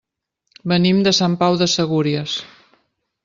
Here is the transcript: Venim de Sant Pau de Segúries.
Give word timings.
Venim 0.71 1.03
de 1.07 1.13
Sant 1.17 1.37
Pau 1.43 1.59
de 1.63 1.67
Segúries. 1.75 2.39